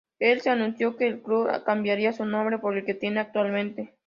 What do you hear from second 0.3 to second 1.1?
se anunció que